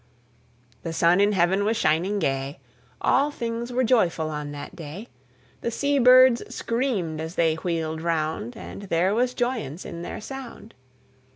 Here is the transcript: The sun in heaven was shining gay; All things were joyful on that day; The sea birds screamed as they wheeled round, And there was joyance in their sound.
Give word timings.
The 0.81 0.93
sun 0.93 1.21
in 1.21 1.33
heaven 1.33 1.63
was 1.63 1.77
shining 1.77 2.17
gay; 2.17 2.59
All 3.01 3.29
things 3.29 3.71
were 3.71 3.83
joyful 3.83 4.31
on 4.31 4.51
that 4.51 4.75
day; 4.75 5.09
The 5.61 5.69
sea 5.69 5.99
birds 5.99 6.41
screamed 6.49 7.21
as 7.21 7.35
they 7.35 7.53
wheeled 7.53 8.01
round, 8.01 8.57
And 8.57 8.81
there 8.89 9.13
was 9.13 9.35
joyance 9.35 9.85
in 9.85 10.01
their 10.01 10.19
sound. 10.19 10.73